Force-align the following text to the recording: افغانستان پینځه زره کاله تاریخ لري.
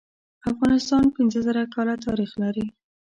افغانستان 0.51 1.03
پینځه 1.15 1.39
زره 1.47 1.63
کاله 1.73 1.95
تاریخ 2.05 2.31
لري. 2.41 2.65